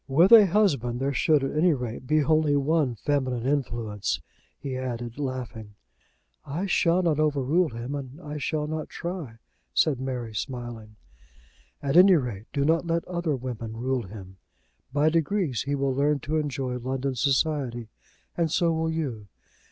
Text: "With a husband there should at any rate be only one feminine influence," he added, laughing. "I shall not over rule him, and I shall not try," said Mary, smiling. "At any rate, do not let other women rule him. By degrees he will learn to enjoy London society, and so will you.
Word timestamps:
"With 0.07 0.31
a 0.31 0.47
husband 0.47 0.99
there 0.99 1.13
should 1.13 1.43
at 1.43 1.55
any 1.55 1.75
rate 1.75 2.07
be 2.07 2.23
only 2.23 2.55
one 2.55 2.95
feminine 2.95 3.45
influence," 3.45 4.19
he 4.59 4.75
added, 4.75 5.19
laughing. 5.19 5.75
"I 6.43 6.65
shall 6.65 7.03
not 7.03 7.19
over 7.19 7.43
rule 7.43 7.69
him, 7.69 7.93
and 7.93 8.19
I 8.19 8.39
shall 8.39 8.65
not 8.65 8.89
try," 8.89 9.37
said 9.75 9.99
Mary, 10.01 10.33
smiling. 10.33 10.95
"At 11.83 11.97
any 11.97 12.15
rate, 12.15 12.47
do 12.51 12.65
not 12.65 12.87
let 12.87 13.05
other 13.05 13.35
women 13.35 13.77
rule 13.77 14.07
him. 14.07 14.37
By 14.91 15.09
degrees 15.11 15.61
he 15.67 15.75
will 15.75 15.93
learn 15.93 16.17
to 16.21 16.37
enjoy 16.37 16.77
London 16.79 17.13
society, 17.13 17.89
and 18.35 18.51
so 18.51 18.73
will 18.73 18.89
you. 18.89 19.27